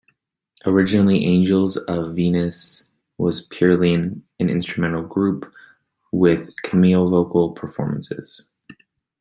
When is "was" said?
3.19-3.43